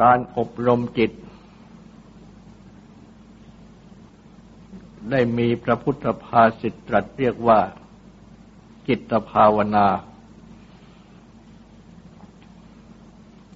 [0.00, 1.12] การอบรมจิต
[5.10, 7.60] ได้มีพระพุทธภาษิตตรัสเรียกว่า
[8.88, 9.86] จิตภาวนา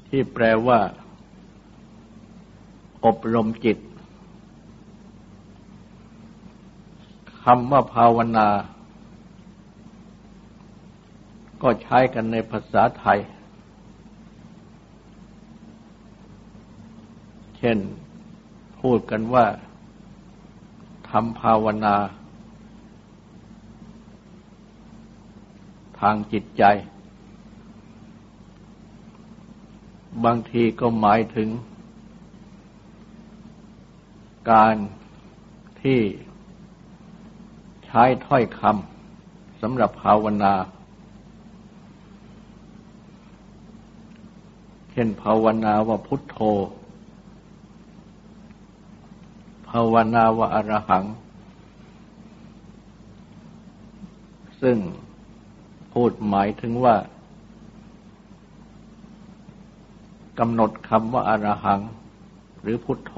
[0.09, 0.81] ที่แปลว่า
[3.07, 3.79] อบรมจิต
[7.43, 8.49] คำว่าภาวนา
[11.63, 13.19] ก็ใช้กันในภาษาไทย
[17.63, 17.79] ช่น
[18.81, 19.47] พูดกันว่า
[21.11, 21.97] ทำภาวนา
[26.01, 26.65] ทางจิตใจ
[30.25, 31.49] บางทีก็หมายถึง
[34.51, 34.77] การ
[35.83, 36.01] ที่
[37.87, 40.55] ใช้ถ้อยคำสำหรับภาวนา
[44.91, 46.39] เช่นภาวนาว่าพุทโธ
[49.73, 51.05] ภาวนาวะอรหัง
[54.63, 54.79] ซึ่ง
[55.93, 56.97] พูดหมายถึงว่า
[60.39, 61.81] กำหนดคำว่าอรหัง
[62.63, 63.15] หรือพุทโธ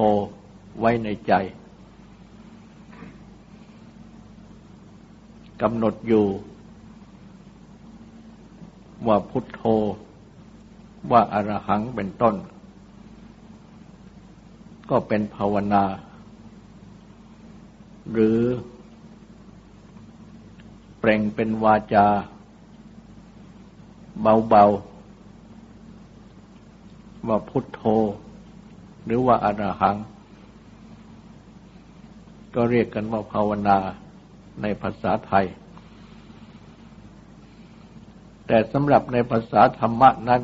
[0.80, 1.32] ไว้ในใจ
[5.62, 6.26] กำหนดอยู่
[9.06, 9.62] ว่าพุทโธ
[11.10, 12.34] ว่าอรหังเป็นต้น
[14.90, 15.84] ก็เป็นภาวนา
[18.12, 18.40] หรือ
[20.98, 22.06] เปล่งเป็นวาจา
[24.20, 27.82] เบาๆ ว่าพุทโธ
[29.04, 29.96] หรือว่าอรหัง
[32.54, 33.78] ก็เรียกกันว่าภาวนา
[34.62, 35.46] ในภาษาไทย
[38.46, 40.42] แต่สำหรับในภาษาธรรมะนั้น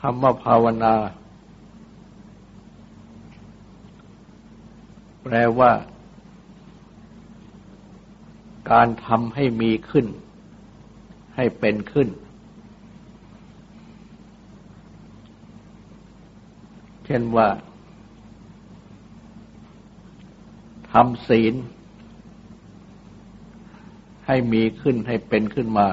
[0.00, 0.94] คำว่าภาวนา
[5.24, 5.72] แปลว่า
[8.72, 10.06] การทำให้มีขึ้น
[11.36, 12.08] ให้เป็นขึ้น
[17.04, 17.48] เช่นว่า
[20.92, 21.54] ทำศีล
[24.26, 25.86] ให้มีขึ้นให้เป็นขึ้นมา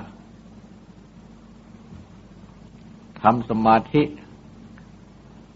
[3.21, 4.03] ทำสมาธิ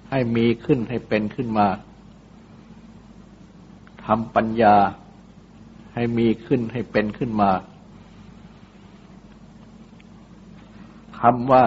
[0.10, 1.68] ให้มีขึ้นให้เป็นขึ้นมา
[4.06, 4.76] ทำปัญญา
[5.94, 7.52] ให้มีขึ้นให้เป็นขึ้นมา
[11.20, 11.64] คำว่า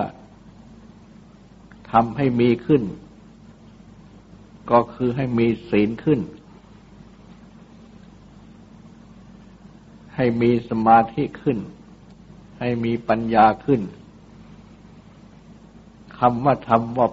[1.90, 2.82] ทำให้มีขึ้น
[4.70, 6.20] ก็คือให้มีศีลขึ้น
[10.16, 11.58] ให้มีสมาธิขึ้น
[12.58, 13.80] ให้มีปัญญาขึ้น
[16.18, 17.08] คำว่าทำว่า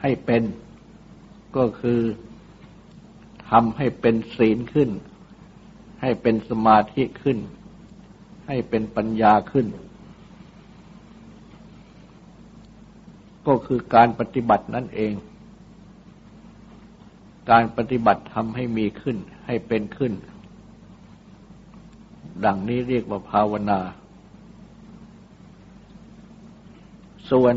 [0.00, 0.42] ให้เป็น
[1.56, 2.00] ก็คือ
[3.52, 4.90] ทำให้เป็นศีลขึ้น
[6.00, 7.38] ให้เป็นสมาธิขึ้น
[8.46, 9.66] ให้เป็นปัญญาขึ้น
[13.46, 15.14] ก็คือการปฏิบัตินั่นเอง
[17.50, 19.16] การปฏิบัติทำให้มีขึ้น
[19.46, 20.12] ให้เป็นขึ้น
[22.44, 23.80] ดังนี้เรียกว่าภาวนา
[27.30, 27.54] ส่วน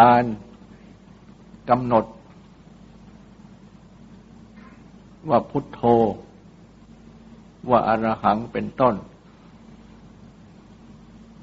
[0.00, 0.24] การ
[1.70, 2.04] กำหนด
[5.28, 5.82] ว่าพุทโธ
[7.70, 8.94] ว่าอรหังเป็นต้น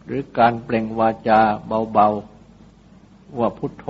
[0.05, 1.39] หรือการเปล่งวาจา
[1.93, 3.87] เบาๆ ว่าพุทโธ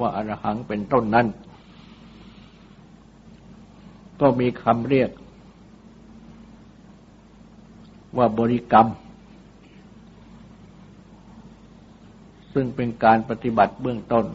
[0.00, 1.26] ว่าอรหังเป็นต้นนั้น
[4.20, 5.10] ก็มีคำเรียก
[8.16, 8.86] ว่าบริกรรม
[12.52, 14.26] ซึ่งเป็นการปฏิบัติเบื้องต้น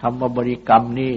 [0.00, 1.14] คำว่าบริกรรมนี้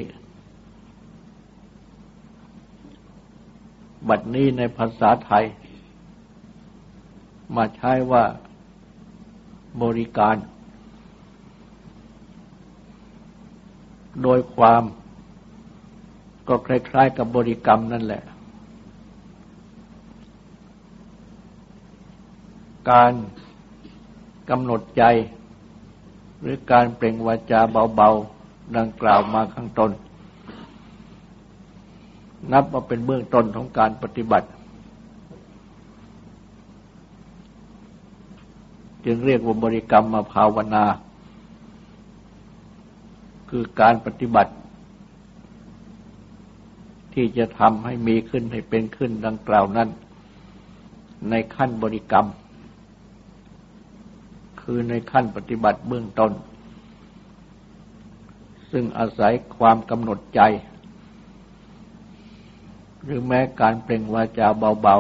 [4.10, 5.46] บัดนี้ในภาษาไทย
[7.56, 8.24] มาใช้ว่า
[9.84, 10.36] บริการ
[14.24, 14.84] โดยความ
[16.48, 18.24] ก็คล้ายๆกับบริกรรมนั่นแหละ
[22.92, 23.14] การ
[24.50, 25.04] กำหนดใจ
[26.42, 27.62] หรือการเปล่งวาจา
[27.96, 29.92] เบาๆ ดังกล่าวมาข้างต้น
[32.52, 34.48] นับว่าเป็นเบื้องต้นของการปฏิบัติ
[39.06, 40.86] จึงเรียกว่าบริกรรมมาภาวนา
[43.50, 44.54] คือการปฏิบัติ
[47.14, 49.90] ที่จะทำให้มีขึ้นให้เป็นขึ้นดังกล่าวนั้น
[51.30, 52.28] ในขั้นบริกรรม
[54.62, 56.32] คือในขั้นปฏิบัติเบื้องต้น
[58.72, 60.42] ซึ่งอาศัยความกำหนดใจ
[63.04, 64.48] หรือแม้การเปล่งวาจา
[64.82, 64.98] เบา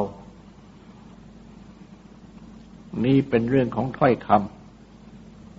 [2.05, 4.27] ๆ นี่เป็นเรื่องของถ้อยค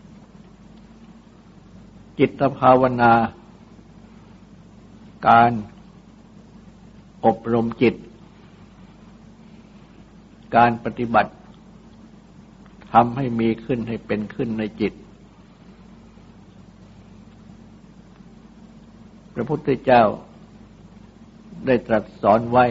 [0.04, 3.12] ำจิตภาวนา
[5.28, 5.52] การ
[7.24, 7.94] อบรมจิต
[10.56, 11.32] การปฏิบัติ
[12.92, 14.92] ทำให้มีขึ้นให้เป็นขึ้นในจิต
[19.34, 20.02] พระพุทธเจ้า
[21.66, 22.66] ได้ตรัสสอนไว้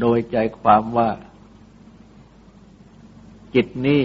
[0.00, 1.08] โดยใจความว่า
[3.54, 4.02] จิตนี้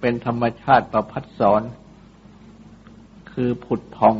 [0.00, 1.62] เป็นธรรมชาติประพัดสอน
[3.32, 4.16] คือผุดพอง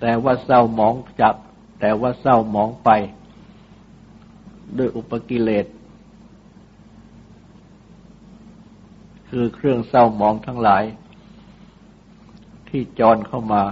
[0.00, 1.34] แต่ว่าเศร้าหมองจับ
[1.80, 2.90] แต่ว่าเศร้าหมองไป
[4.78, 5.66] ด้วยอุปกิเลส
[9.28, 10.84] คือเครื่องเศร้าหมองทั้งหลาย
[12.68, 13.62] ที่จรเข้ามา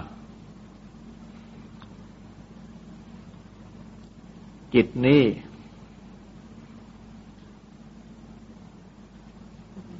[4.75, 5.23] จิตนี้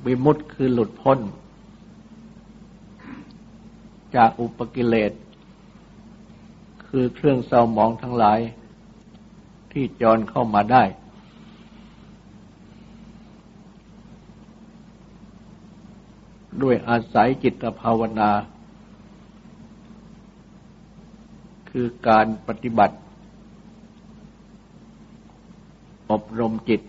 [0.07, 1.19] วิมุตคือหลุดพ้น
[4.17, 5.13] จากอุปกิเลส
[6.87, 8.39] คือเครื่องเศร้าหมองทั้งหลาย
[9.73, 10.83] ที่จรเข้ามาได้
[16.65, 18.31] ด้วยอาศัยจิตภาวนา
[21.71, 22.97] คือการปฏิบัติ
[26.11, 26.83] อบรมจิต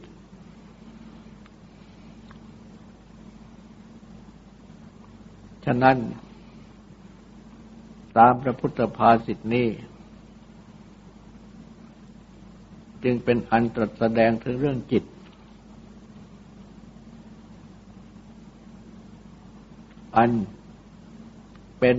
[5.65, 5.97] ฉะนั้น
[8.17, 9.67] ตามพระพุทธภาษิตนี้
[13.03, 15.03] จึงเป็นอันตรัสแสดงถึงเรื่องจิต
[20.17, 20.31] อัน
[21.79, 21.97] เป็น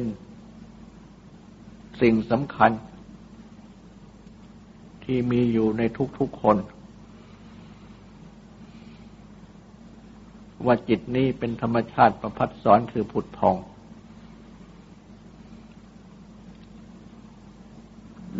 [2.00, 2.72] สิ่งสำคัญ
[5.04, 5.82] ที่มีอยู่ใน
[6.18, 6.56] ทุกๆคน
[10.66, 13.56] ว่าจิตนี้เป็นธรรมชาติประพัดสอนคือผุดพอง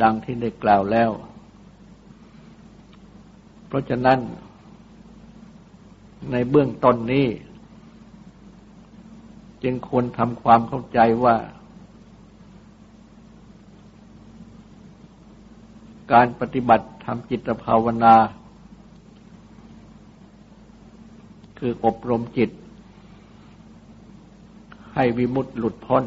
[0.02, 1.11] ดังที่ได้กล่าวแล้ว
[3.66, 4.18] เพราะฉะนั้น
[6.33, 7.26] ในเบื้องต้นนี้
[9.62, 11.36] จึงควรทำความเข้าใจว่า
[16.12, 18.14] การปฏิบัติทำจิตภาวนา
[21.58, 22.50] คืออบรมจิต
[24.94, 26.04] ให้วิมุตติหลุดพ้น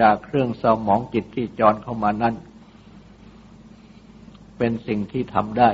[0.00, 2.34] จากเครื่องเศร้าหมองจิตที่จรเข้ามานั้น
[4.58, 5.70] เป็นสิ่งที่ทำได้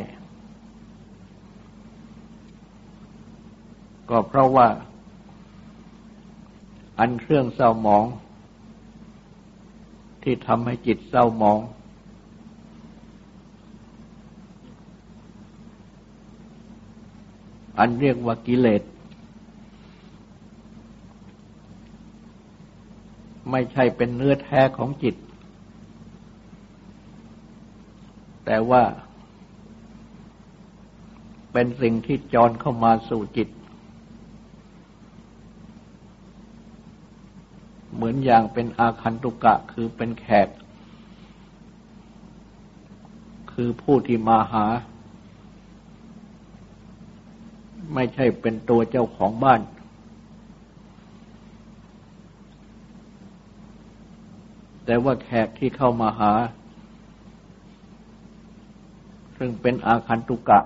[4.11, 4.69] ก็เพราะว่า
[6.99, 8.05] อันเครื่องเศร้าหมอง
[10.23, 11.59] ที่ทำให้จิตเศร้าหมอง
[17.79, 18.83] อันเรียกว่ากิเลส
[23.51, 25.17] ไม่ใช่เป็นเนื้อแท้ของจิต
[28.47, 28.83] แต่ว่า
[31.53, 33.49] เป็นสิ่งที่จรเข้ามาสู่จิต
[37.99, 40.49] เหมือนอย่างเป็นอาคันตุกะคือเป็นแขก
[43.53, 44.67] คือผู้ที่มาหา
[47.95, 49.61] ไม่ใช่เป็นตัวเจ้าของบ้าน
[54.85, 56.33] แต่ว่าแขกที่เข้ามาหา
[59.37, 60.61] ซึ่งเป็นอาคันตุกะ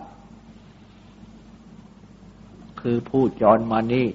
[2.81, 4.07] คือผู้จรมานี้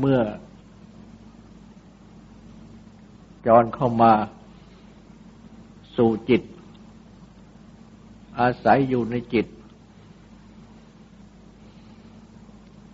[0.00, 0.20] เมื่อ
[3.46, 4.12] จรเข้ามา
[5.96, 6.42] สู่จิต
[8.40, 9.46] อาศัยอยู่ในจิต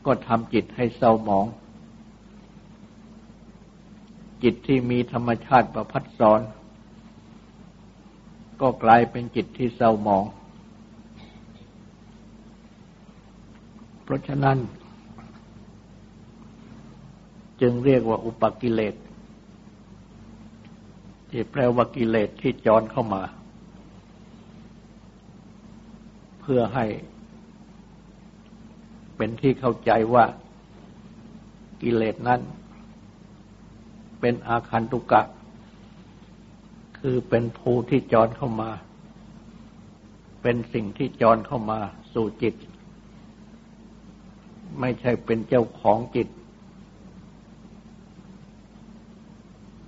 [0.06, 1.46] ก็ทำจิตให้เศร้าหมอง
[4.42, 6.40] จิตที่มีธรรมชาติประพัดสอน
[8.60, 10.24] ก็กลายเป็นจิตที่เศร้าหมอง
[14.04, 14.58] เพราะฉะนั้น
[17.60, 18.94] จึงเรียกว่าอุปกิเลส
[21.30, 23.22] ที่แปลว่ากิเลสที่จรเข้ามา
[26.40, 26.86] เพื่อให้
[29.16, 30.24] เป็นที่เข้าใจว่า
[31.82, 32.40] กิเลสนั้น
[34.20, 35.22] เป็นอาคันตุกะ
[36.98, 38.70] คือเป็นภูที่จรเข้ามา
[40.42, 41.78] เป็นสิ่งที่จรเข้ามา
[42.12, 42.54] สู่จิต
[44.80, 46.28] ไม่ใช่เป็นเจ้าของจิต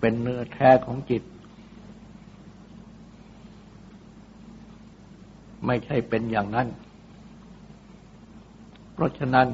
[0.00, 1.22] เป็นเนื้อแท้ของจิต
[5.66, 6.68] ไม่ใช่เป็นอย่างนั้น
[8.92, 9.48] เพราะฉะนั้น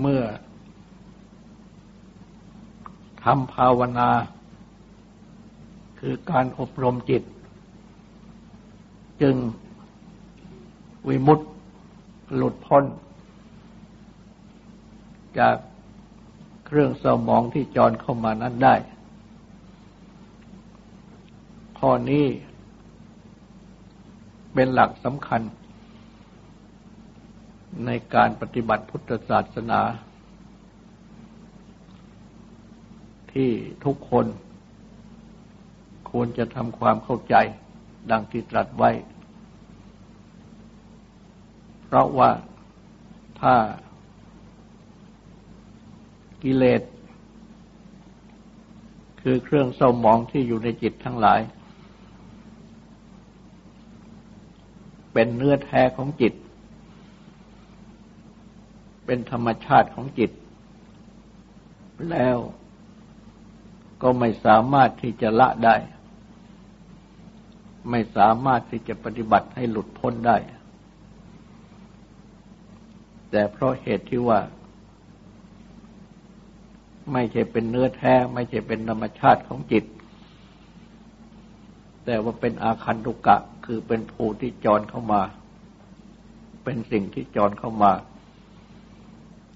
[0.00, 0.22] เมื่อ
[3.24, 4.10] ทำภาวนา
[6.00, 7.22] คือการอบรมจิต
[9.22, 9.36] จึง
[11.08, 11.46] วิมุตติ
[12.34, 12.84] หลุดพ้น
[15.38, 15.56] จาก
[16.72, 18.74] เครื่องสมองที่จรเข้ามานั้นได้
[21.78, 22.26] ข้อนี้
[24.52, 25.42] เป็นหลักสำคัญ
[27.86, 29.80] ในการปฏิบัติพุทธศาสนา
[33.32, 33.50] ที่
[33.84, 34.26] ทุกคน
[36.10, 37.34] ควรจะทำความเข้าใจ
[38.10, 38.90] ดังที่ตรัสไว้
[41.84, 42.30] เพราะว่า
[43.40, 43.54] ถ้า
[46.44, 46.82] กิเลส
[49.22, 51.40] คือเครื่องเศร้าหมองที่อยู่ในจิตทั้งหลาย
[55.12, 56.34] เป็นเนื้อแท้ของจิต
[59.06, 60.30] เป็นธรรมชาติของจิต
[62.10, 62.36] แล้ว
[64.02, 65.76] ก็ไม่สามารถที่จะละได้
[67.90, 70.36] ไม่สามารถที่จะปฏิบัติให้หลุดพ้นได้
[73.30, 74.40] แต่เพราะเหตุที่ว่า
[77.12, 79.84] ไม่ใช่เป็นเนื้อแท้ ไม่ใช่เป็นธรรมชาติของจิต
[82.04, 85.22] แต่ว่าเป็นอาคันตุกะ คือเป็นภูที่จรเข้ามา
[86.64, 87.92] เป็นสิ่งที่จรเข้ามา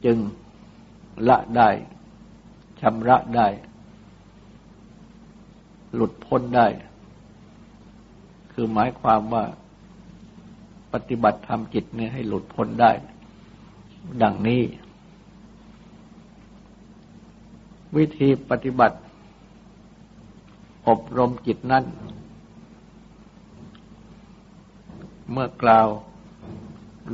[0.05, 0.19] จึง
[1.29, 1.71] ละได้
[2.81, 3.49] ชำระได้
[5.95, 6.69] หลุดพ้นได้
[8.53, 9.45] คือหมายความว่า
[10.93, 12.93] ปฏิบัติธรรมจิตเนี่ยให้หลุดพ้นได้
[14.23, 14.63] ดังนี้
[17.97, 18.97] วิธีปฏิบัติ
[20.89, 21.85] อบรมจิตนั้น
[25.31, 25.89] เมื่อกล่าว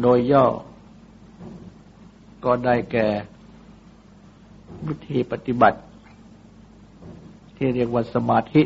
[0.02, 0.46] โดยย่อ
[2.44, 3.06] ก็ได้แก่
[4.86, 5.78] วิธีปฏิบัติ
[7.56, 8.62] ที่เรียกว่าสมาธิ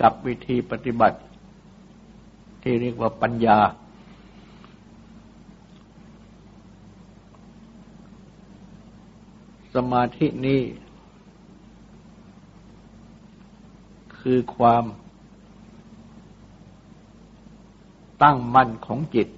[0.00, 1.18] กับวิธีปฏิบัติ
[2.62, 3.58] ที่เรียกว่าปัญญา
[9.74, 10.62] สมาธินี้
[14.18, 14.84] คือความ
[18.22, 19.28] ตั้งมั่นของจิต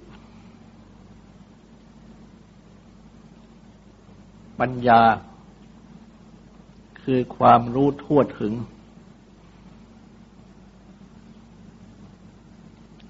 [4.59, 5.01] ปัญญา
[7.01, 8.53] คือความรู้ทั่วถึง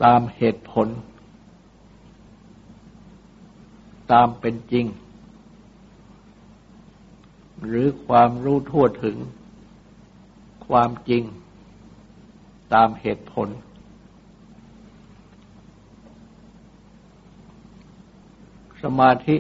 [0.04, 0.88] ตามเหตุผล
[4.12, 4.86] ตามเป็นจริง
[7.66, 9.18] หรือความรู้ทั่วถึง
[10.68, 11.24] ความจริง
[12.74, 13.50] ตามเหตุผล
[18.84, 19.38] สมาธิ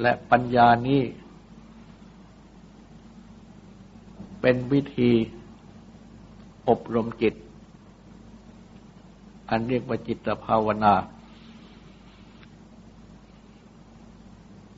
[0.00, 1.02] และปัญญานี้
[4.40, 5.10] เป็นวิธี
[6.68, 7.34] อบรมจิต
[9.48, 10.94] อันเรียกว่าจิตภาวนา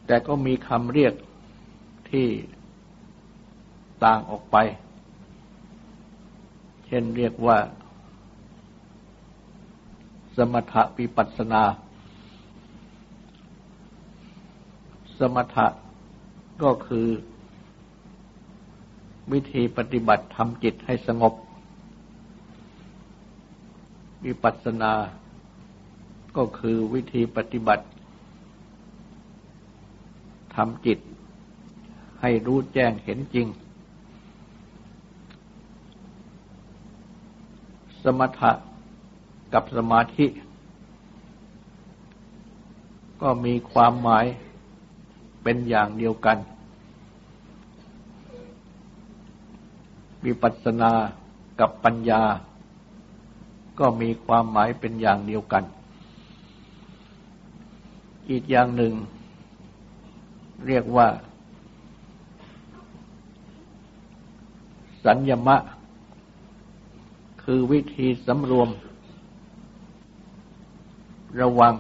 [0.06, 1.14] แต่ก็มีคำเรียก
[2.12, 2.28] ที่
[4.04, 4.56] ต่างออกไป
[6.86, 7.58] เช่นเรียกว่า
[10.36, 11.62] สมถะวิปัสนา
[15.18, 15.66] สมถะ
[16.62, 17.06] ก็คือ
[19.32, 21.34] วิธีปฏิบัติทำจิตให้สงบ
[24.24, 24.92] วิปัสสนา
[26.36, 27.84] ก็คือวิธีปฏิบัติ
[30.54, 30.98] ทำจิต
[32.22, 33.46] ให้รู้แจ้งเห็นจริง
[38.02, 38.52] สมถะ
[39.52, 40.26] กับสมาธิ
[43.22, 44.24] ก็มีความหมาย
[45.42, 46.38] เป็นอย่างเดียวกัน
[50.24, 50.92] วิปัสสนา
[51.60, 52.22] กับปัญญา
[53.78, 55.64] ก็มีความหมายเป็นอย่างเดียวกัน
[58.30, 58.92] อีกอย่างหนึ่ง
[60.66, 61.08] เรียกว่า
[65.04, 65.56] สัญญมะ
[67.42, 68.68] คือวิธีสำรวม
[71.40, 71.74] ระวัง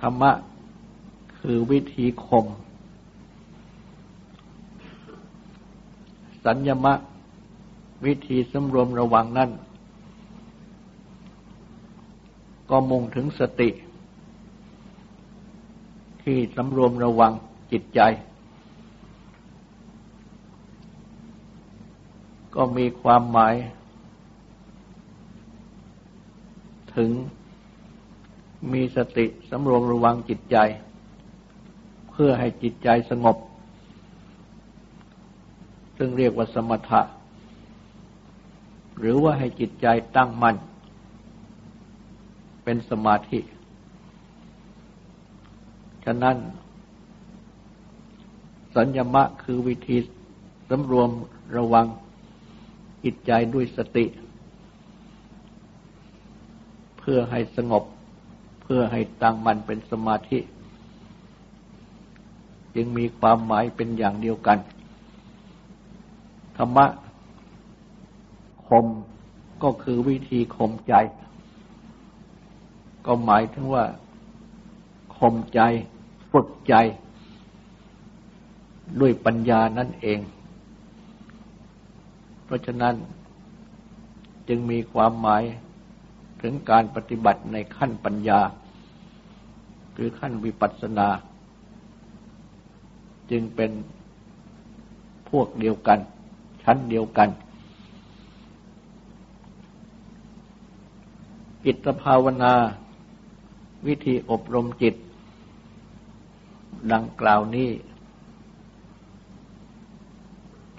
[0.00, 0.32] ธรรมะ
[1.40, 2.46] คือวิธีคม
[6.44, 6.94] สัญญมะ
[8.06, 9.50] วิธีสำรวมระวังนั่น
[12.70, 13.70] ก็มุ่งถึงสติ
[16.22, 17.32] ที่สำรวมระวัง
[17.72, 18.00] จิตใจ
[22.60, 23.54] ก็มีความหมาย
[26.96, 27.10] ถึง
[28.72, 30.56] มีสติสำรวมระวังจิตใจ
[32.10, 33.36] เพื่อให้จิตใจสงบ
[35.96, 37.00] ซึ่งเรียกว่าสมถะ
[38.98, 39.86] หรือว่าให้จิตใจ
[40.16, 40.56] ตั้งมั่น
[42.64, 43.40] เป็นสมาธิ
[46.04, 46.36] ฉะนั้น
[48.74, 49.96] สัญญมะคือวิธี
[50.68, 51.10] สำรวม
[51.58, 51.86] ระวัง
[53.04, 54.04] จิตใจด้วยสติ
[56.98, 57.84] เพื่อให้สงบ
[58.62, 60.38] เพื่อให้ตั้งมันเป็นสมาธิ
[62.74, 64.58] จึงมีความหมายเป็นอย่างเดียวกัน
[66.56, 66.86] ธรรมะ
[68.68, 68.86] คม
[69.62, 70.94] ก็คือวิธีคมใจ
[73.06, 73.84] ก็หมายถึงว่า
[75.16, 75.60] คมใจ
[76.30, 76.74] ฝึกใจ
[79.00, 80.18] ด้วยปัญญานั่นเอง
[82.48, 82.94] เพราะฉะนั้น
[84.48, 85.42] จึงมีความหมาย
[86.42, 88.40] ถึงการปฏิบัติในขั้นปัญญา
[89.96, 91.08] คือขั้นวิปัสสนา
[93.30, 93.70] จึงเป็น
[95.30, 95.98] พวกเดียวกัน
[96.62, 97.28] ชั้นเดียวกัน
[101.64, 102.54] จิตภาวนา
[103.86, 104.94] วิธีอบรมจิต
[106.92, 107.70] ดังกล่าวนี้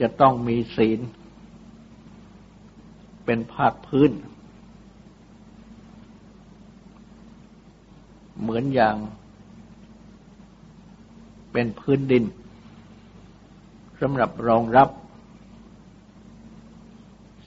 [0.02, 1.02] จะต้องมีศีล
[3.32, 4.12] เป็นภาคพื้น
[8.42, 8.96] เหมือนอย่าง
[11.54, 12.24] เป็นพื้นดิน
[14.02, 14.90] สำหรับรองรับ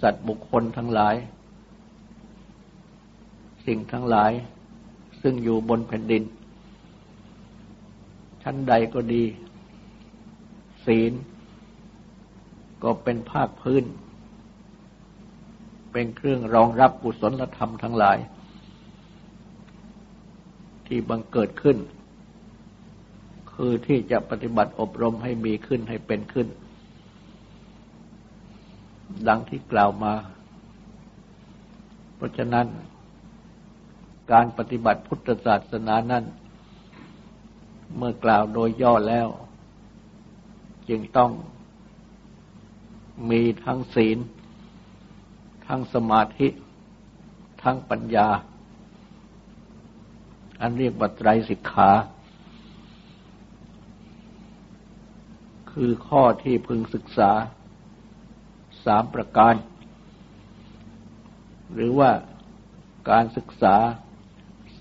[0.02, 1.14] สัตว์บุคคลทั้งหลาย
[3.66, 4.32] สิ่งทั้งหลาย
[5.22, 6.22] ซึ่งอยู่บนแผ่นดิน
[8.42, 9.24] ชั้นใดก็ดี
[10.86, 11.12] ศีล
[12.82, 13.84] ก็เป็นภาคพื้น
[15.92, 18.18] เป็นเครื่องรองรับกุศลธรรมทั้งหลาย
[20.86, 21.78] ที่บังเกิดขึ้น
[23.52, 26.48] คือที่จะปฏิบัติอบรมให้มีขึ้นให้เป็นขึ้น
[29.28, 30.14] ดังที่กล่าวมา
[32.16, 32.66] เพราะฉะนั้น
[34.32, 36.24] การปฏิบัติพุทธศาสนานั้น
[37.96, 39.28] เมื่อกล่าวโดยย่อแล้ว
[40.88, 41.30] จึงต้อง
[43.30, 44.18] มีทั้งศีล
[45.66, 46.48] ทั้งสมาธิ
[47.62, 48.28] ทั้งปัญญา
[50.60, 51.90] อันเรียกว่าไตรสิกขา
[55.72, 57.30] คือข้อที่พึงศึกษา
[58.84, 59.54] สามประการ
[61.74, 62.10] หรือว่า
[63.10, 63.76] การศึกษา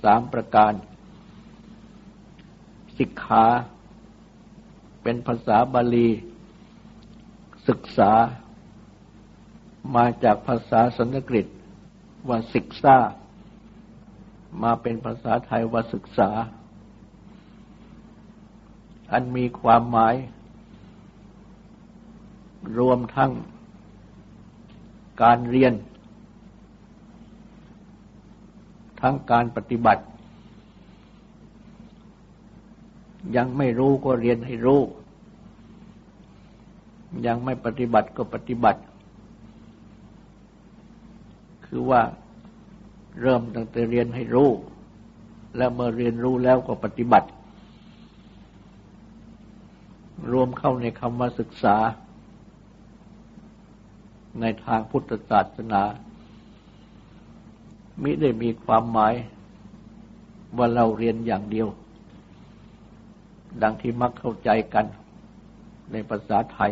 [0.04, 0.74] สามประการ
[3.00, 3.46] สิกขา
[5.04, 6.10] เป็นภาษาบาลี
[7.68, 8.12] ศึกษา
[9.96, 11.46] มาจากภาษาสันสกฤต
[12.28, 12.98] ว่าศึกษา
[14.64, 16.30] มาเป็นภาษาไทยว่าศึกษา
[19.12, 20.16] อันมีความหมาย
[22.80, 23.32] รวมทั้ง
[25.24, 25.74] การเรียน
[29.02, 30.04] ทั้งการปฏิบัติ
[33.36, 34.82] ยังไม่รู้ก็เรียนให้รู้
[37.28, 38.82] ยังไม่ปฏิบัติก็ปฏิบัติ
[41.74, 42.02] คือว่า
[43.22, 44.50] เริ่มตั้งแต่เรียนให้รู้
[45.58, 47.32] แล้วเมื่อเรียนรู้แล้วก็ปฏิบัติร
[50.32, 51.78] รวมเข้าในคำว่าศึกษา
[54.42, 55.84] ในทางพุทธศาสนา
[58.02, 59.14] มิได้มีความหมาย
[60.58, 61.68] ว่าเราเรียนอย่างเดียว
[63.62, 64.86] ดังที่มักเข้าใจกัน
[65.92, 66.72] ในภาษาไทย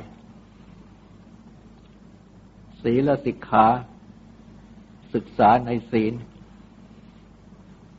[2.82, 3.66] ศีลสิกขา
[5.14, 6.14] ศึกษาในศีล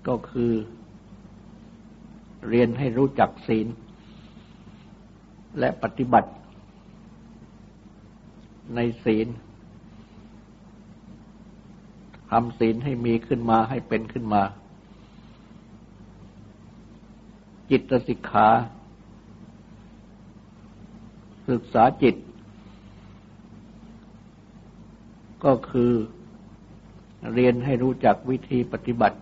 [0.09, 0.53] ก็คือ
[2.49, 3.67] เรียนให้รู้จักศีล
[5.59, 6.31] และปฏิบัติ
[8.75, 9.27] ในศีล
[12.31, 14.43] ทำศีลให้มีขึ้นมาให้เป็นขึ้นมา
[17.71, 18.49] จิตสิกขา
[21.51, 22.17] ศึกษาจิต
[25.45, 25.93] ก็คือ
[27.35, 29.19] เรียนให้รู้จักวิธีปฏิบัติ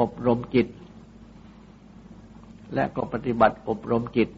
[0.00, 0.66] อบรมจิต
[2.74, 4.28] และก็ปฏิบัติอบรมจิต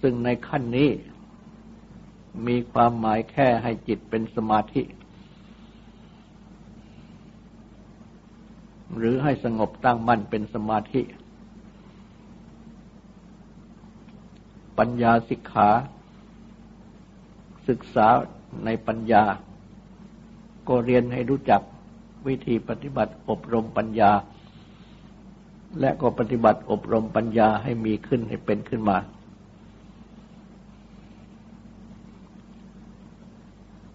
[0.00, 0.88] ซึ่งในขั้นนี้
[2.46, 4.82] มีความหมายแค่ให้จิตเป็นสมาธิ
[8.96, 11.02] หรือให้สงบตั้งมั่นเป็นสมาธิ
[14.78, 15.68] ปัญญาสิกขา
[17.68, 18.08] ศึกษา
[18.64, 19.24] ในปัญญา
[20.68, 21.62] ก็เรียนให้รู้จัก
[22.26, 24.10] วิธีปฏิบัติอบรมปัญญา
[25.80, 28.98] และก็ปฏิบัติอบรมปัญญาให้มีขึ้นให้เป็นขึ้นมา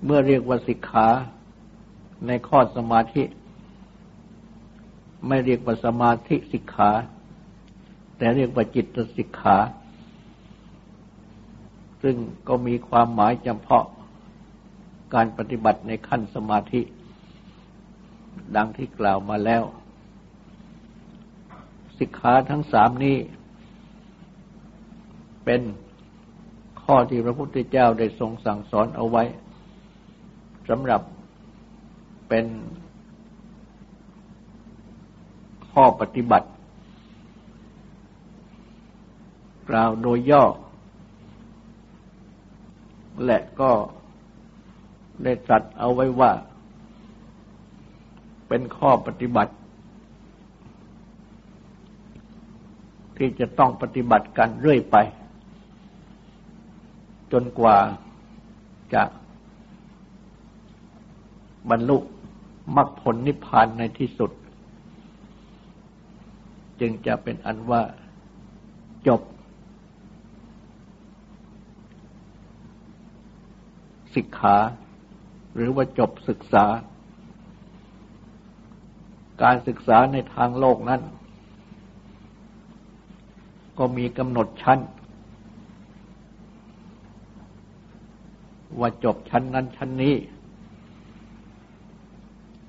[0.03, 1.07] เมื่อเรียกว่าสิกขา
[2.27, 3.23] ในข้อสมาธิ
[5.27, 6.91] ไม่เรียกว่าสมาธิสิกขา
[8.17, 8.85] แต่เรียกว่าจิต
[9.17, 9.57] สิกขา
[12.03, 12.15] ซึ่ง
[12.47, 13.85] ก็มีความหมายจำเพาะ
[15.15, 16.81] การปฏิบัติในขั้นสมาธิ
[18.55, 19.63] ดังที่กล่าวมาแล้ว
[21.97, 23.17] สิกขาทั้งสามนี้
[25.45, 25.61] เป็น
[26.83, 29.23] ข้อที่พระพุทธเจ้าได้ทรงสั่งสอนเอาไว้
[30.69, 31.01] สำหรับ
[32.29, 32.45] เป็น
[35.71, 36.47] ข้อปฏิบัติ
[39.69, 40.45] กล่าวโดยย่อ
[43.25, 43.71] และก็
[45.23, 46.31] ได้ตรัสเอาไว้ว่า
[48.47, 49.53] เป็นข้อปฏิบัติ
[53.17, 54.95] ที่จะต้องปฏิบัติกันเรื่อยไป
[57.31, 57.77] จนกว่า
[58.93, 59.03] จะ
[61.69, 61.97] บรรลุ
[62.75, 64.31] มรรคผลนิพพานในที่สุด
[66.79, 67.81] จึงจะเป็นอันว่า
[69.07, 69.21] จบ
[74.15, 74.57] สิกขา
[75.55, 76.65] หรือว่าจบศึกษา
[79.43, 81.01] การศึกษาในทางโลกนั้น
[83.77, 84.79] ก็มีกำหนดชั้น
[88.79, 90.15] ว่าจบชั้นนั้นชั้นนี้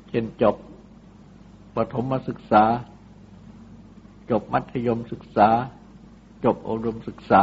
[0.08, 0.56] เช่นจบ
[1.74, 2.64] ปฐมศึกษา
[4.30, 5.48] จบมัธยมศึกษา
[6.44, 7.42] จบอบรมศึกษา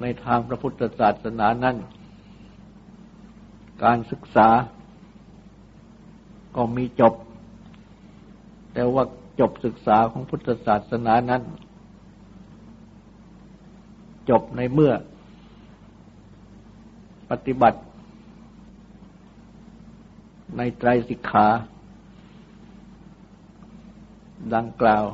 [0.00, 1.76] ในทางพระพุทธศาสนานั้น
[3.84, 4.48] การศึกษา
[6.56, 7.14] ก็มีจบ
[8.72, 9.04] แต่ว่า
[9.40, 11.42] จบศึกษาของพุทธศาสนานั้น
[14.30, 14.92] จบในเมื่อ
[17.30, 17.80] ปฏิบัติ
[20.56, 21.46] ในไตรสิกขา
[24.54, 25.04] ดังกล่าว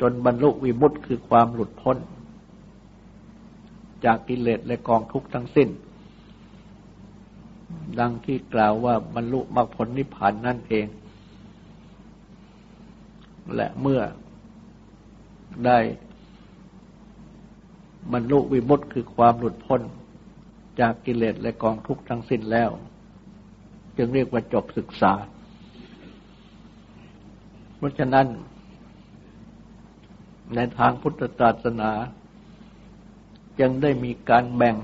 [0.00, 1.96] จนบรรลุวิมุตติคือความหลุดพ้น
[4.04, 5.68] จากกิเลสและกองทุกข์ทั้งสิ้น
[8.00, 10.86] ดังที่กล่าวว่าบรรลุมรรคผลนิพพานนั่นเอง
[13.54, 14.00] และเมื่อ
[15.66, 15.78] ได้
[18.12, 19.80] บรรลุวิมุตติคือความหลุดพ้น
[20.80, 22.70] จากกิเลสและกองทุกข์ทั้งสิ้นแล้ว
[23.96, 25.12] จึงเรียกว่าจบศึกษา
[27.76, 28.26] เพราะฉะนั้น
[30.54, 31.90] ในทางพุทธศาสนา
[33.60, 34.76] จึงได้มีการแบ่ง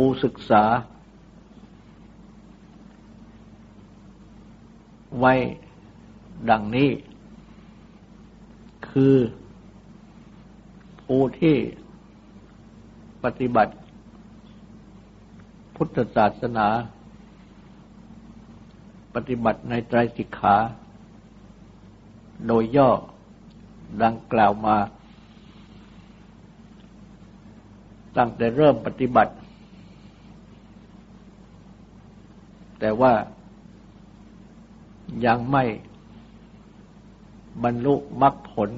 [0.00, 0.64] ผู้ศึกษา
[5.18, 5.34] ไว้
[6.50, 6.90] ดังนี้
[8.88, 9.16] คือ
[11.04, 11.56] ผู้ที่
[13.24, 13.74] ปฏิบัติ
[15.76, 16.68] พุทธศาสนา
[19.14, 20.56] ปฏิบัติในไตรสิกขา
[22.46, 22.90] โดยย่อ
[24.02, 24.76] ดังกล่าวมา
[28.16, 29.34] ตั้งแต่เริ่มปฏิบัติ
[32.80, 33.12] แต่ว่า
[35.26, 35.64] ยังไม่
[37.62, 38.70] บรรลุมรรคผล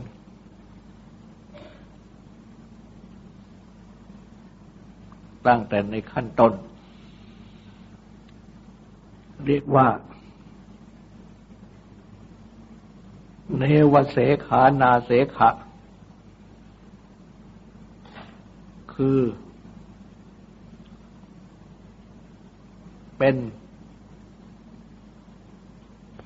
[5.46, 6.52] ตั้งแต่ในขั้นต้น
[9.46, 9.88] เรียกว่า
[13.58, 15.50] เนวเสขานาเสขะ
[18.94, 19.20] คือ
[23.18, 23.36] เป็น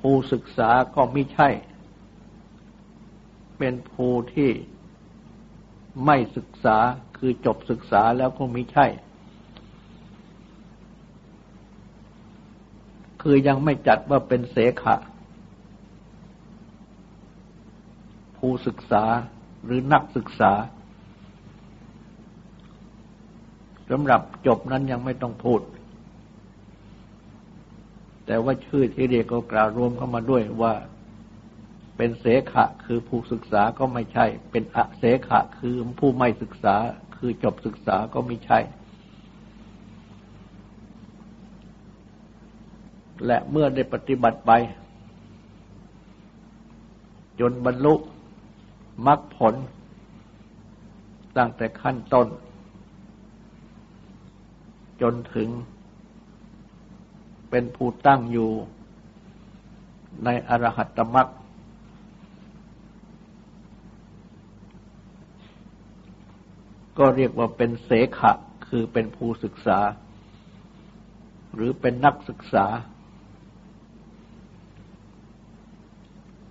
[0.02, 1.48] ผู้ศึกษาก็ไม่ใช่
[3.58, 4.50] เป็นผู้ที่
[6.06, 6.76] ไม่ศึกษา
[7.18, 8.86] คือจบศึกษาแล้วก็ไม่ใช่
[13.22, 14.96] คือยังไม่จัดว่าเป็นเสขะ
[18.38, 19.04] ผู้ศึกษา
[19.64, 20.52] หรือนักศึกษา
[23.90, 25.60] สำหรับจบนั้นยังไม่ต้องพูด
[28.26, 30.74] แต่ว่าชื่อที่เรียกก็กล่าวรวมเข้ามาด้วยว่า
[31.96, 36.76] เป็นเสขะคือผู้ศึกษาก็ไม่ใช่ เป็นอเสขะคือผู้ไม่ศึกษา
[37.16, 38.58] คือจบศึกษาก็ไม่ใช่
[43.26, 44.52] และเมื่อได้ปฏิบัติไป
[47.40, 47.94] จนบรรลุ
[49.06, 49.54] มรรคผล
[51.36, 52.26] ตั้งแต่ขั้นต้น
[55.02, 55.48] จนถึง
[57.54, 58.50] เป็นผู้ตั้งอยู่
[60.24, 61.28] ในอรหัตมรรค
[66.98, 68.32] ก็เรียกว่าเป็นเสขะ
[68.68, 69.78] คือเป็นผู้ศึกษา
[71.54, 72.66] หรือเป็นนักศึกษา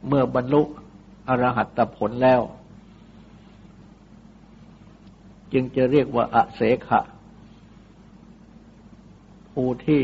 [0.08, 0.62] เมื่อบรรลุ
[1.30, 2.42] อรหัตผลแล้ว
[5.54, 7.02] จึงจะเรียกว่าอเสขะ
[9.54, 10.04] ผู้ที่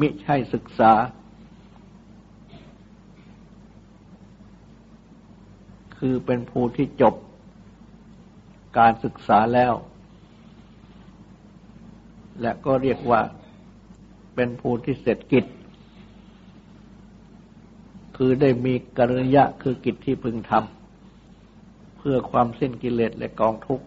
[0.00, 0.92] มิใช่ศึกษา
[5.98, 7.14] คือเป็นผู้ที่จบ
[8.78, 9.72] การศึกษาแล้ว
[12.42, 13.20] และก็เรียกว่า
[14.34, 15.44] เป็นผู้ที่เสร็จกิจ
[18.16, 23.86] คือได้มีกริยะคือกิจที่พึงทำเพื่อความสิ้นกิเลสและกองทุกข์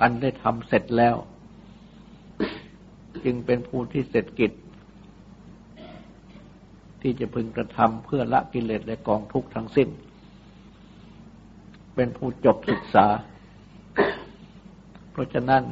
[0.00, 1.16] อันได้ทำเสร็จแล้ว
[3.26, 4.52] จึงเป็นผู้ที่เสร็จกิจ
[7.02, 9.88] ที่จะพึงกระทำเพื่อละกิเลสและกองทุกข์ทั้งสิ้น
[11.94, 13.06] เป็นผู้จบศึกษา
[15.12, 15.62] เพราะฉะนั้น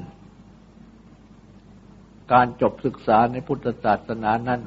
[2.32, 4.60] การจบศึกษาในพุทธศาสนานั้น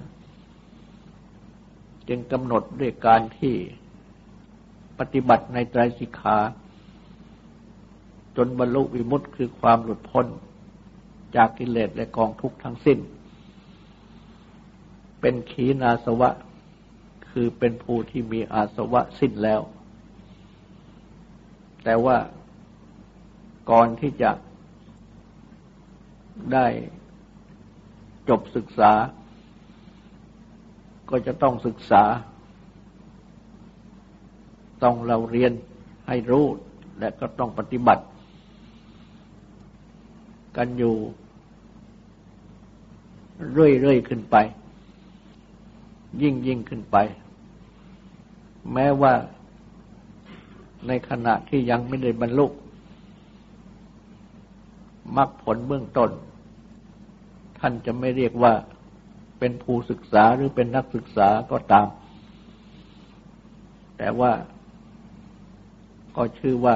[2.08, 3.56] จึงกำหนดด้วยการที่
[5.00, 6.38] ปฏิบัติในไตรสิกขา
[8.38, 10.28] จนบรรลุวิมุตติคือความหลุดพ้น
[11.36, 13.00] จากกิเลสและกองทุกข์ทั้งสิ้น
[15.22, 16.30] เป็นขีณาสวะ
[17.30, 19.62] คือเป็นผู้ที่มีอาสวะสิ้นแล้ว
[21.84, 22.18] แต่ว่า
[23.72, 24.32] ก่อนที่จะ
[26.54, 26.68] ได้
[28.30, 28.92] จบศึกษา
[31.10, 32.04] ก็จะต้องศึกษา
[34.84, 35.52] ต้องเราเรียน
[36.08, 36.46] ให้รู้
[37.00, 38.04] และก็ต้องปฏิบัติ
[40.58, 40.96] กันอยู่
[43.52, 44.36] เรื่อยๆขึ้นไป
[46.22, 46.98] ยิ่งยิ่งขึ้นไป
[48.74, 49.14] แม้ว่า
[50.88, 52.46] ในขณะที่ยังไม่ได้บรรลุ
[55.18, 56.12] มรรคผลเบื้องต้น
[57.60, 58.54] ท่านจะไม่เรียกว่า
[59.40, 61.88] เป็นผู้ศึกษาหรือเป็นนักศึกษาก็ตาม
[63.98, 64.32] แต่ว่า
[66.16, 66.76] ก็ชื่อว่า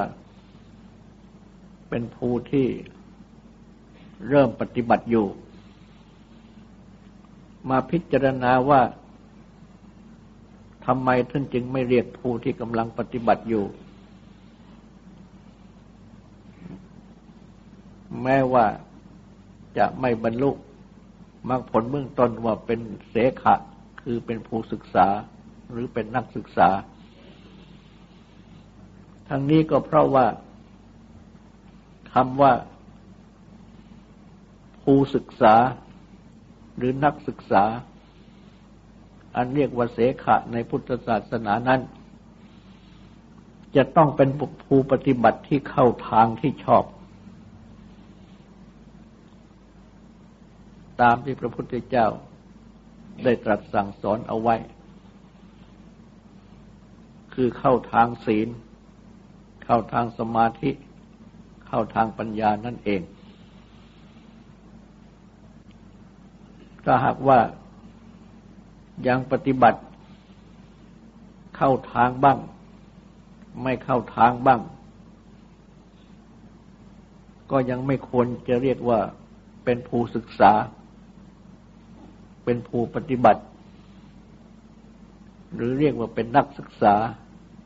[1.89, 2.67] เป็นผู้ที่
[4.29, 5.27] เริ่มปฏิบัติอยู่
[7.69, 8.81] มาพิจารณาว่า
[10.85, 13.65] ทำไมท่านจึงไม่เรียกผู้ที่กำลังปฏิบัติอยู่
[18.23, 18.65] แม้ว่า
[19.77, 20.51] จะไม่บรรลุ
[21.49, 22.79] มรรคผลเบื้องต้นว่าเป็น
[23.09, 23.55] เสขะ
[24.01, 25.07] คือเป็นผู้ศึกษา
[25.71, 26.69] หรือเป็นนักศึกษา
[29.29, 30.25] ทั้งนี้ก็เพราะว่า
[32.13, 32.51] คำว่า
[35.15, 35.55] ศึกษา
[36.77, 37.63] หรือนักศึกษา
[39.35, 41.81] อันเรียกว่าเสขะในพุทธศาสนานั้น
[43.75, 44.29] จะต้องเป็น
[44.67, 46.83] ผู้ปฏิบัติที่เข้าทางที่ชอบ
[51.01, 52.07] ตามที่พระพุทธเจ้า
[53.23, 54.55] ได้ตรัสสั่งสอนเอาไว้
[57.33, 58.47] คือเข้าทางศีล
[59.65, 60.71] เข้าทางสมาธิ
[61.67, 63.01] เข้าทางปัญญานั่นเอง
[66.85, 67.39] ถ้าหากว่า
[69.07, 69.81] ยังปฏิบัติ
[71.55, 72.37] เข้าทางบ้าง
[73.63, 74.61] ไม่เข้าทางบ้าง
[77.51, 78.99] ก็ยังไม่ควรจะเรียกว่า
[79.65, 80.51] เป็นผู้ศึกษา
[82.45, 83.43] เป็นผู้ปฏิบัติ
[85.55, 86.95] หรือเรียกว่าเป็นนักศึกษา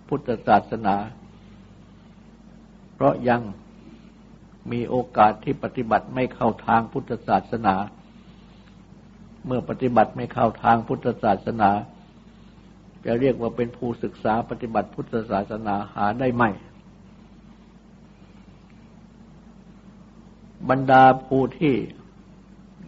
[0.08, 0.95] พุทธศาสนา
[2.93, 3.41] เพราะยัง
[4.71, 7.75] มีโอกาสที่ปฏิบัติไม่เข้าทางพุทธศาสนา
[9.45, 11.71] เมื่อปฏิบัติไม่เข้าทางพุทธศาสนา
[13.05, 16.43] จะเรียกว่าเป็นผู้ศึกษาปฏิบัติพุทธศาสนาหาได้ไหม
[20.69, 21.75] บรรดาผู้ที่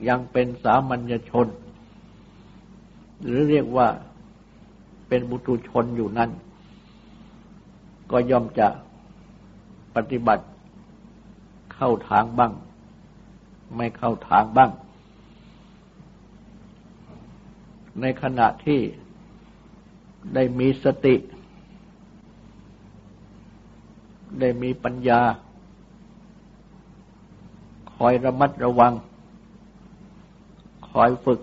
[0.09, 1.47] ยังเป็นสามัญชน
[3.23, 3.87] หรือเรียกว่า
[5.07, 6.29] เป็นบุตุชนอยู่นั้น
[8.11, 8.67] ก็ย่อมจะ
[9.95, 10.45] ปฏิบัติ
[11.73, 12.51] เข้าทางบ้าง
[13.75, 14.71] ไม่เข้าทางบ้าง
[18.01, 18.81] ในขณะที่
[20.33, 21.15] ได้มีสติ
[24.39, 25.21] ได้มีปัญญา
[27.95, 28.93] คอยระมัดระวัง
[30.89, 31.41] คอยฝึก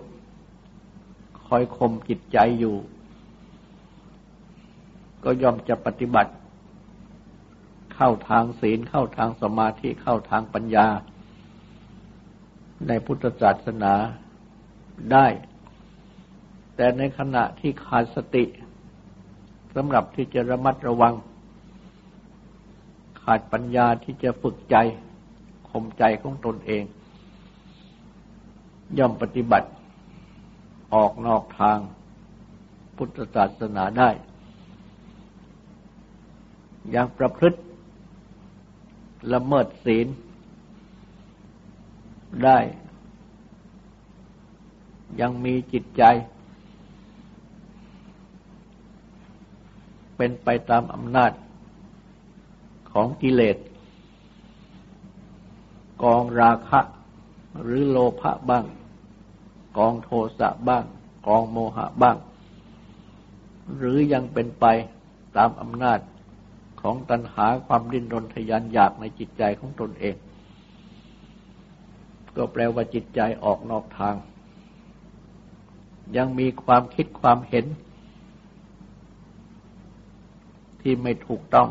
[1.45, 2.75] คอยข่มจิตใจอยู่
[5.23, 6.33] ก็ยอมจะปฏิบัติ
[7.95, 10.87] เข้าทางศีลเข้าทางสมาธิเข้าทางปัญญา
[12.87, 13.93] ในพุทธศาสนา
[15.11, 15.25] ได้
[16.75, 18.43] แต่ในขณะที่ขาดสติ
[19.75, 21.13] สำหรับที่จะระมัดระวัง
[23.21, 24.75] ขาดปัญญาที่จะฝึกใจ
[25.69, 26.83] ข่มใจของตนเอง
[28.97, 29.69] ย่อมปฏิบัติ
[30.93, 31.77] ออกนอกทาง
[32.95, 34.09] พุทธศาสนาได้
[36.91, 37.59] อย่างประพฤติ
[39.33, 40.07] ละเมิดศีล
[42.43, 42.59] ได้
[45.21, 46.03] ยังมีจิตใจ
[50.17, 51.31] เป็นไปตามอำนาจ
[52.91, 53.57] ของกิเลส
[56.03, 56.81] กองราคะ
[57.61, 58.65] หรือโลภะบ้าง
[59.77, 60.83] กองโทสะบ้าง
[61.27, 62.17] กองโมหะบ้าง
[63.77, 64.65] หรือยังเป็นไป
[65.37, 65.99] ตามอำนาจ
[66.81, 70.15] ของตัณหาความดิ้นรนทยานอยากในจิตใจของตนเอง
[72.35, 74.15] ก็แปลว่าจิตใจออกนอกทาง
[76.17, 77.65] ยังมีความคิดความเห็น
[80.87, 81.69] ที่ไม่ถูกต้อง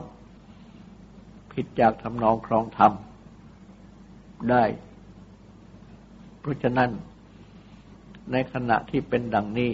[1.52, 2.92] ผิดจากทำนองครองธรรม
[4.50, 4.64] ได้
[6.40, 6.90] เพราะฉะนั้น
[8.32, 9.72] ในขณะที่เป็นดังนี้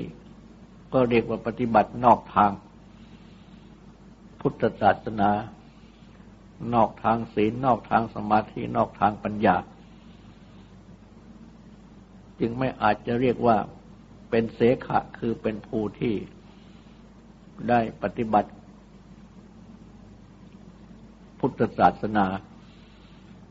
[0.92, 2.50] ก็เรียกว่าปฏิบัตินอกทาง
[4.40, 5.30] พุทธศาสนา
[6.74, 9.56] นอกทางศีลนอกทางสมาธินอกทางปัญญา
[12.40, 13.56] จึงไม่อาจจะเรียกว่า
[14.30, 16.14] เป็นเสขะคือเป็นผู้ที่
[17.68, 18.50] ได้ปฏิบัติ
[21.40, 22.26] พุทธศาสนา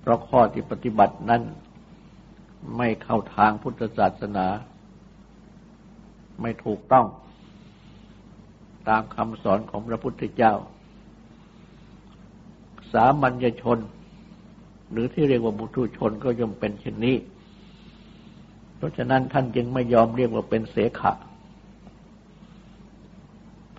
[0.02, 1.44] เพราะข้อที่ปฏิบัตินั้น
[2.78, 4.48] ไม่เข้าทางพุทธศาสนา
[6.42, 7.06] ไม่ถูกต้อง
[8.88, 10.54] ตามคำสอนของพระพุทธเจ้า
[12.94, 13.80] สามัญชน
[14.92, 17.18] หรือที่เรียกว่าบุตุชนก็ย่อมเป็นเช่นนี้
[18.78, 21.14] เพราะฉะนั้นท่านจึงไม่ยอมเรียกว่าเป็นเสขะ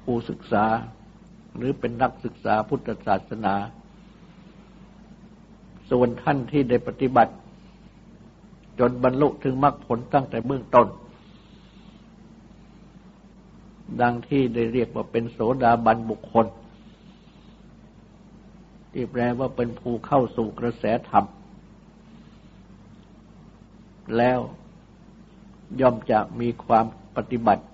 [0.01, 0.65] ผู้ศึกษา
[1.57, 3.55] หรือเป็นนักศึกษาพุทธศาสนา
[5.91, 7.33] ส่วนท่านที่ได้ปฏิบัติ
[8.79, 10.89] จนบรรลุถึงมรรคผลตั้งแต่เบื้องต้น
[14.01, 16.47] ดังที่ได้เรียกว่าเป็นโสดาบันบุคคล
[18.93, 21.25] ที่แปลว่าเป็นผู้เข้าสู่กระแสธรรม
[24.17, 24.39] แล้ว
[25.81, 27.65] ย่อมจะมีความปฏิบัติ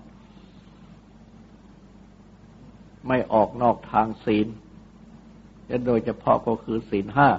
[3.07, 4.47] ไม่ออกนอกทางศีล
[5.67, 7.29] และโดยเฉพาะก็คือศีลห้า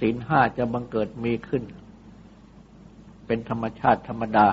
[0.00, 1.62] ศีลห้าจะบังเกิดมีขึ้น
[3.26, 4.46] เป็นธรรมชาติธรรมดา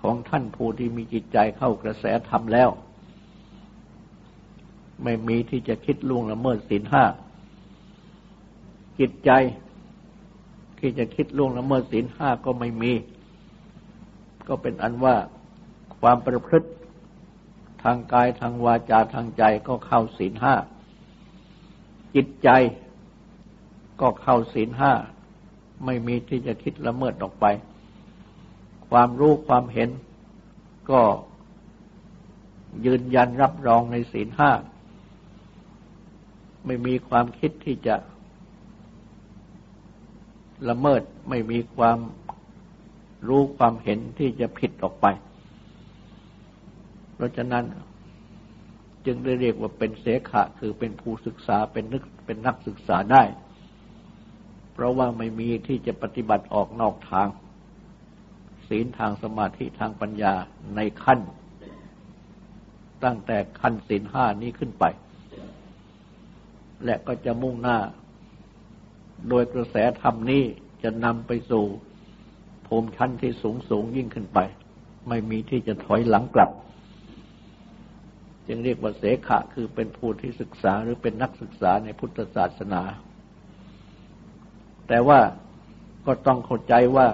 [0.00, 2.70] ของท่านผู้ที่มีจิตใจเข้ากระแสธรรมแล้ว
[5.02, 7.04] ไม่มีที่จะคิดล่วงละเมิดศีลห้า
[9.00, 9.30] จิตใจ
[10.78, 12.92] ที่จะคิดล่วงละเมิดศีลห้าก็ไม่มี
[14.48, 15.16] ก็เป็นอันว่า
[16.00, 16.68] ความประพฤติ
[17.82, 20.54] ทางกายทางวาจาทางใจก็เข้าศีลห้า
[22.14, 22.48] จิตใจ
[24.00, 24.92] ก็เข้าศีลห้า
[25.84, 27.46] ไม่มีที่จะคิดละเมิดออกไป
[28.90, 29.90] ความรู้ความเห็น
[30.90, 31.02] ก็
[32.86, 34.50] ยืนยันรับรองในศีลห้า
[36.66, 37.96] ไม่มีความคิดที่จะ
[40.68, 41.98] ละเมิดไม่มีความ
[43.28, 45.06] รู้ความเห็นที่จะผิดออกไป
[47.14, 47.64] เพราะฉะนั้น
[49.06, 53.22] จึงได้เรียกว่าเป็นเสขะ คือเป็นผู้ศึกษาเป็นนึกเป็นนักศึกษาได้
[54.78, 57.28] เพราะว่าไม่มีที่จะปฏิบัติออกนอกทาง
[58.68, 60.34] ศีลทางสมาธิทางปัญญา
[60.76, 61.20] ในขั้น
[63.04, 64.84] ตั้งแต่ขั้นศีลห้านี้ขึ้นไป
[66.84, 67.78] และก็จะมุ่งหน้า
[69.28, 70.44] โดยกระแสธรรมนี้
[70.82, 71.64] จะนำไปสู่
[72.66, 74.38] ภูมิชั้นที่สูงสูงยิ่งขึ้นไป
[75.08, 76.50] ไม่มีที่จะถอยหลังกลับ
[78.46, 82.82] จึงเรียกว่าเสขะคือเป็นผู้ที่ศึกษาหรือเป็นนักศึกษาในพุทธศาสนา
[84.88, 85.20] แต่ว่า
[86.06, 87.08] ก็ต้องเข้าใจว่า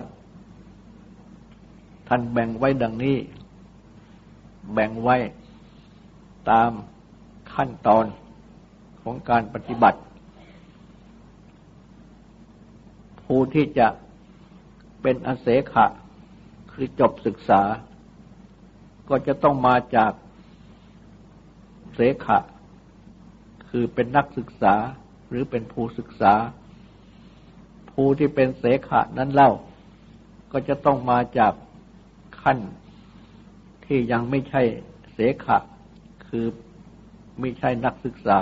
[2.08, 3.16] ท่านแบ่งไว้ดังนี้
[4.72, 5.16] แบ่งไว้
[6.50, 6.70] ตาม
[7.54, 8.04] ขั้นตอน
[9.02, 10.00] ของการปฏิบัติ
[13.24, 13.88] ผู้ที่จะ
[15.02, 15.86] เป็นอเสขะ
[16.72, 17.62] คือจบศึกษา
[19.08, 20.12] ก็จะต้องมาจาก
[21.94, 22.38] เสขะ
[23.70, 24.74] คือเป็นนักศึกษา
[25.28, 26.34] หรือเป็นผู้ศึกษา
[27.94, 29.50] ผู้ที่เป็นเสขะนั้นเล่า
[30.52, 31.52] ก็จะต้องมาจาก
[32.42, 32.58] ขั้น
[33.86, 34.62] ที่ยังไม่ใช่
[35.12, 35.58] เสขะ
[36.28, 36.46] คือ
[37.40, 38.38] ไม่ใช่นักศึกษา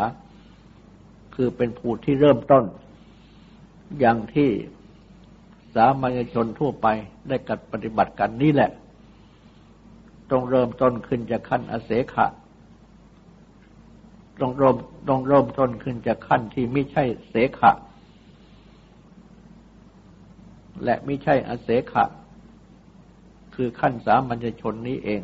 [1.35, 2.65] คือเป็นผู้ที่เริ่มต้น
[4.01, 4.51] อย่างที่
[5.75, 6.87] สามัญชนทั่วไป
[7.29, 8.71] ได้กัดปฏิบัติกันนี่แหละ
[10.31, 12.27] ต้องเริ่มต้นขึ้นจากขั้นอเสขะ
[14.41, 14.77] ต้องเริ่ม
[15.09, 17.73] ต้องเริ่มต้นขึ้นจากขั้นที่ไม่ใช่เสขะ
[20.85, 22.05] และไม่ใช่อเสขะ
[23.55, 25.21] คือขั้นสามัญชนนี้เอง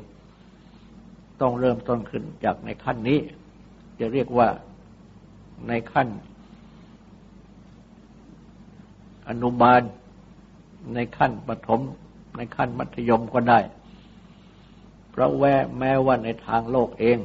[1.41, 3.19] ต้องเริ่มต้นขึ้นจากในขั้นนี้
[4.01, 4.49] จะเรียกว่า
[5.69, 6.09] ในขั้น
[9.29, 9.83] อนุบาล
[10.95, 11.81] ในขั้นปฐม
[12.37, 13.61] ในขั้นมัธยมก็ได้
[15.11, 15.45] เพราะแว
[15.79, 17.19] แม้ว่าในทางโลกเอง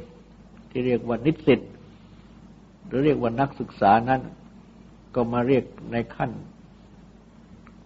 [0.69, 1.59] ที่เรียกว่านิสิต
[2.87, 4.21] หรือเรียกว่านักศึกษานั้น
[5.15, 6.31] ก็มาเรียกในขั้น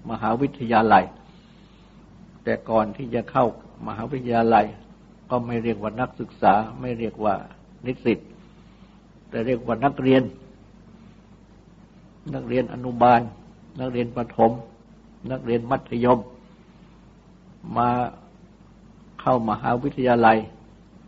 [0.10, 1.06] มหาวิทยาลัย
[2.44, 3.46] แต่ก่อนที่จะเข้า
[3.88, 4.66] มหาวิทยาลัย
[5.30, 7.34] ก็ไม่เรียกว่านักศึกษา ไม่เรียกว่า
[7.86, 8.20] นิสิต
[9.30, 10.24] แต่เรียกว่านักเรียน
[12.34, 13.22] นักเรียนอนุบาล
[13.80, 14.52] นักเรียนประถม
[15.32, 16.20] นักเรียนมัธยม
[17.78, 17.90] มา
[19.22, 20.38] เข้ามหาวิทยาลัย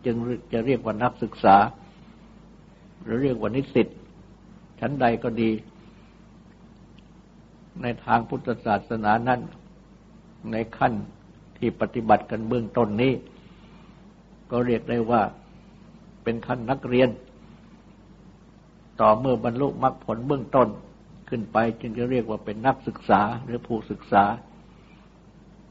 [0.04, 0.16] จึง
[0.52, 1.56] จะเรียกว่านักศึกษา
[3.04, 3.88] หรือเรียกว่านิสิต
[4.80, 5.50] ชั้นใดก็ดี
[7.82, 9.40] ในทางพุทธศาสนานั้น
[10.52, 10.92] ในขั้น
[11.58, 13.12] ที่ปฏิบัติกันเบื้องต้นนี้
[14.50, 15.22] ก็เรียกได้ว่า
[16.22, 17.08] เป็นขั้นนักเรียน
[19.00, 20.68] ต่อเมื่อบรรลุมรรคผลเบื้องต้น
[21.28, 24.24] ขึ้นไป จึงจะเรียกว่าเป็นนักศึกษาหรือผู้ศึกษา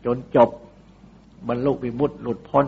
[0.06, 0.50] จนจบ
[1.48, 2.66] บรรลุวิมุตติหลุดพ้น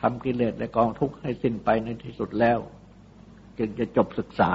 [0.00, 2.58] ทำกิเลสและกองทุกข์ให้สิ้นไปในที่สุดแล้ว
[3.58, 4.50] จึงจะจบศึกษา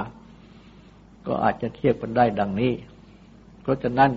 [1.26, 2.72] ก็อาจจะเทียบกันได้ดังนี้
[3.68, 4.10] ราะฉะนั้น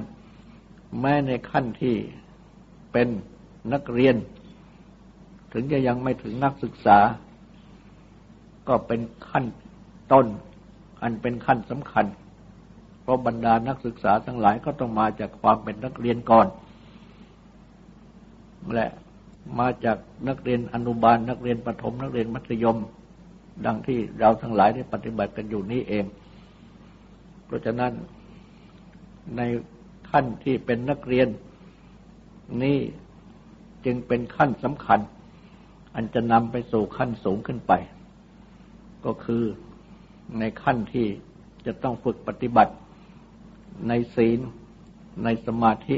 [0.99, 1.95] แม้ในขั้นที่
[2.91, 3.07] เป็น
[3.73, 4.15] นักเรียน
[5.53, 6.99] ถึงจะยังไม่ถึงนักศึกษา
[8.67, 9.45] ก็เป็นขั้น
[10.11, 10.27] ต้น
[11.01, 12.05] อันเป็นขั้นสำคัญ
[13.01, 16.47] เพราะบรรดานักศึกษาทั้งหลายก็ต้องมาจากความเป็นนักเรียนก่อน
[18.73, 18.87] และ
[19.59, 19.97] มาจาก
[20.27, 22.77] นักเรียนอนุบาล นักเรียนประถม นักเรียนมัธยม
[23.65, 26.05] ดังที่เราทั้งหลายได้ปฏิบัติกันอยู่นี้เอง
[27.45, 27.91] เพราะฉะนั้น
[29.37, 29.41] ใน
[30.11, 31.27] ขั้นที่เป็นนักเรียน
[32.63, 32.79] นี่
[33.85, 34.99] จึงเป็นขั้นสำคัญ
[35.95, 37.73] อันจะนำไปสู่ขั้นสูงขึ้นไป
[39.05, 39.43] ก็คือ
[40.39, 41.07] ในขั้นที่
[41.65, 42.73] จะต้องฝึกปฏิบัติ
[43.87, 44.39] ในศีล
[45.23, 45.97] ในสมาธิ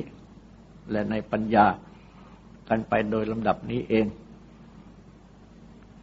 [0.92, 1.66] และในปัญญา
[2.70, 4.06] กันไปโดยลำดับนี้เอง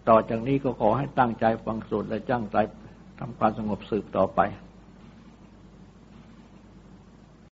[0.09, 2.57] ต่อจากนี้ก็ขอให้ตั้งใจฟังสูตรและจ้างใจ
[3.19, 4.41] ทำความสงบสืบต่อไป